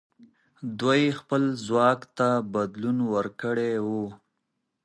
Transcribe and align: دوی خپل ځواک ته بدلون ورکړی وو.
دوی 0.79 1.03
خپل 1.19 1.41
ځواک 1.65 2.01
ته 2.17 2.27
بدلون 2.53 2.97
ورکړی 3.13 3.73
وو. 3.85 4.05